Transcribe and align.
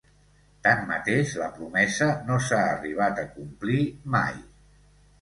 Tanmateix, 0.67 1.35
la 1.43 1.51
promesa 1.59 2.09
no 2.31 2.41
s’ha 2.49 2.65
arribat 2.73 3.25
a 3.27 3.31
complir 3.39 3.81
mai. 4.21 4.39